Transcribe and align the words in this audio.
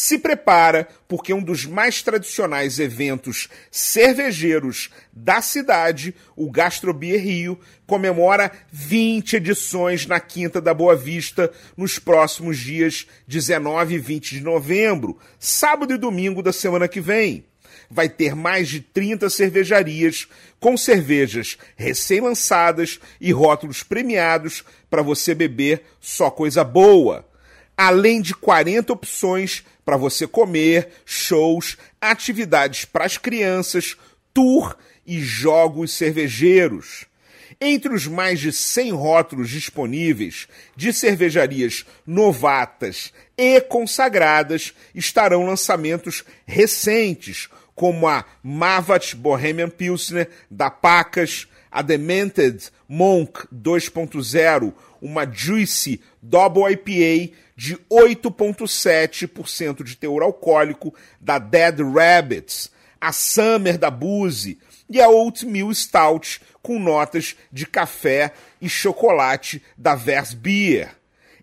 Se 0.00 0.16
prepara, 0.16 0.86
porque 1.08 1.34
um 1.34 1.42
dos 1.42 1.66
mais 1.66 2.04
tradicionais 2.04 2.78
eventos 2.78 3.48
cervejeiros 3.68 4.90
da 5.12 5.42
cidade, 5.42 6.14
o 6.36 6.48
Gastrobier 6.52 7.20
Rio, 7.20 7.58
comemora 7.84 8.52
20 8.70 9.34
edições 9.34 10.06
na 10.06 10.20
Quinta 10.20 10.60
da 10.60 10.72
Boa 10.72 10.94
Vista 10.94 11.50
nos 11.76 11.98
próximos 11.98 12.58
dias 12.58 13.08
19 13.26 13.96
e 13.96 13.98
20 13.98 14.36
de 14.36 14.40
novembro, 14.40 15.18
sábado 15.36 15.92
e 15.92 15.98
domingo 15.98 16.44
da 16.44 16.52
semana 16.52 16.86
que 16.86 17.00
vem 17.00 17.44
vai 17.90 18.08
ter 18.08 18.36
mais 18.36 18.68
de 18.68 18.80
30 18.80 19.28
cervejarias 19.28 20.28
com 20.60 20.76
cervejas 20.76 21.58
recém-lançadas 21.74 23.00
e 23.20 23.32
rótulos 23.32 23.82
premiados 23.82 24.62
para 24.88 25.02
você 25.02 25.34
beber 25.34 25.82
só 26.00 26.30
coisa 26.30 26.62
boa. 26.62 27.26
Além 27.76 28.20
de 28.20 28.34
40 28.34 28.92
opções 28.92 29.64
para 29.88 29.96
você 29.96 30.26
comer, 30.26 30.90
shows, 31.06 31.78
atividades 31.98 32.84
para 32.84 33.06
as 33.06 33.16
crianças, 33.16 33.96
tour 34.34 34.76
e 35.06 35.18
jogos 35.18 35.94
cervejeiros. 35.94 37.06
Entre 37.58 37.94
os 37.94 38.06
mais 38.06 38.38
de 38.38 38.52
100 38.52 38.92
rótulos 38.92 39.48
disponíveis 39.48 40.46
de 40.76 40.92
cervejarias 40.92 41.86
novatas 42.06 43.14
e 43.34 43.62
consagradas 43.62 44.74
estarão 44.94 45.46
lançamentos 45.46 46.22
recentes, 46.46 47.48
como 47.74 48.06
a 48.06 48.26
Mavat 48.42 49.14
Bohemian 49.14 49.70
Pilsner 49.70 50.28
da 50.50 50.70
Pacas, 50.70 51.48
a 51.70 51.82
Demented 51.82 52.70
Monk 52.88 53.46
2.0, 53.54 54.72
uma 55.00 55.30
Juicy 55.30 56.00
Double 56.22 56.72
IPA 56.72 57.34
de 57.56 57.76
8,7% 57.90 59.82
de 59.82 59.96
teor 59.96 60.22
alcoólico 60.22 60.94
da 61.20 61.38
Dead 61.38 61.80
Rabbits, 61.80 62.70
a 63.00 63.12
Summer 63.12 63.78
da 63.78 63.90
Boozy 63.90 64.58
e 64.88 65.00
a 65.00 65.08
Oatmeal 65.08 65.72
Stout 65.74 66.40
com 66.62 66.78
notas 66.78 67.36
de 67.52 67.66
café 67.66 68.32
e 68.60 68.68
chocolate 68.68 69.62
da 69.76 69.94
Vers 69.94 70.34
Beer. 70.34 70.90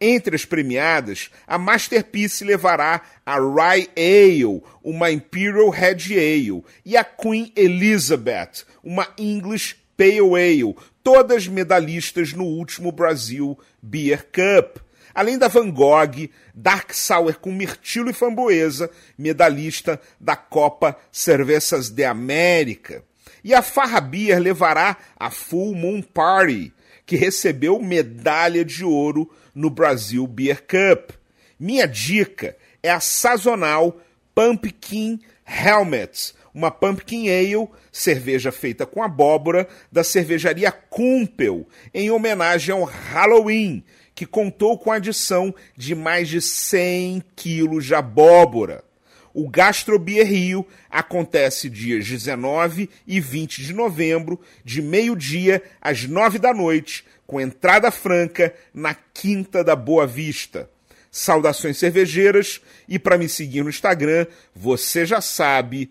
Entre 0.00 0.34
as 0.34 0.46
premiadas, 0.46 1.30
a 1.46 1.58
Masterpiece 1.58 2.42
levará 2.42 3.02
a 3.24 3.36
Rye 3.38 3.88
Ale, 3.94 4.62
uma 4.82 5.10
Imperial 5.10 5.68
Red 5.68 6.14
Ale, 6.14 6.64
e 6.86 6.96
a 6.96 7.04
Queen 7.04 7.52
Elizabeth, 7.54 8.64
uma 8.82 9.06
English 9.18 9.76
Pale 10.00 10.20
Ale, 10.20 10.74
todas 11.04 11.46
medalhistas 11.46 12.32
no 12.32 12.44
último 12.44 12.90
Brasil 12.90 13.58
Beer 13.82 14.26
Cup 14.32 14.80
além 15.14 15.36
da 15.36 15.48
Van 15.48 15.70
Gogh, 15.70 16.30
Dark 16.54 16.94
Sour 16.94 17.34
com 17.38 17.52
mirtilo 17.52 18.08
e 18.08 18.12
framboesa, 18.12 18.90
medalhista 19.18 20.00
da 20.18 20.36
Copa 20.36 20.96
Cervejas 21.12 21.90
de 21.90 22.04
América. 22.04 23.04
E 23.42 23.52
a 23.52 23.60
Farra 23.60 24.00
Beer 24.00 24.38
levará 24.38 24.96
a 25.18 25.30
Full 25.30 25.74
Moon 25.74 26.00
Party, 26.00 26.72
que 27.04 27.16
recebeu 27.16 27.82
medalha 27.82 28.64
de 28.64 28.84
ouro 28.84 29.30
no 29.54 29.68
Brasil 29.68 30.26
Beer 30.26 30.62
Cup. 30.62 31.10
Minha 31.58 31.86
dica 31.86 32.56
é 32.82 32.90
a 32.90 33.00
sazonal 33.00 34.00
Pumpkin 34.34 35.20
Helmet, 35.44 36.34
uma 36.54 36.70
Pumpkin 36.70 37.28
Ale, 37.28 37.68
cerveja 37.92 38.50
feita 38.50 38.84
com 38.86 39.02
abóbora, 39.02 39.68
da 39.90 40.02
cervejaria 40.04 40.70
Kumpel, 40.70 41.66
em 41.92 42.10
homenagem 42.10 42.74
ao 42.74 42.84
Halloween, 42.84 43.84
que 44.14 44.26
contou 44.26 44.78
com 44.78 44.92
a 44.92 44.96
adição 44.96 45.54
de 45.76 45.94
mais 45.94 46.28
de 46.28 46.40
100 46.40 47.22
quilos 47.34 47.84
de 47.84 47.94
abóbora. 47.94 48.84
O 49.32 49.48
Gastrobier 49.48 50.26
Rio 50.26 50.66
acontece 50.90 51.70
dias 51.70 52.06
19 52.06 52.90
e 53.06 53.20
20 53.20 53.62
de 53.62 53.72
novembro, 53.72 54.40
de 54.64 54.82
meio-dia 54.82 55.62
às 55.80 56.04
9 56.04 56.38
da 56.38 56.52
noite, 56.52 57.04
com 57.26 57.40
entrada 57.40 57.92
franca 57.92 58.52
na 58.74 58.92
Quinta 58.92 59.62
da 59.62 59.76
Boa 59.76 60.04
Vista. 60.06 60.68
Saudações 61.12 61.78
cervejeiras 61.78 62.60
e 62.88 62.98
para 62.98 63.16
me 63.16 63.28
seguir 63.28 63.62
no 63.62 63.70
Instagram, 63.70 64.26
você 64.54 65.06
já 65.06 65.20
sabe, 65.20 65.90